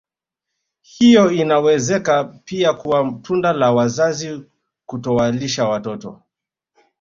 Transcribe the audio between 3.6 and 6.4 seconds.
wazazi kutowalisha watoto